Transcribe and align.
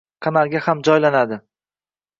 kanalga 0.27 0.61
ham 0.69 0.81
joylanadi. 0.89 1.41